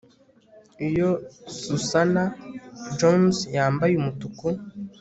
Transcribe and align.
iyo 0.87 1.09
susanna 1.63 2.23
jones 2.97 3.37
yambaye 3.55 3.93
umutuku 3.97 4.47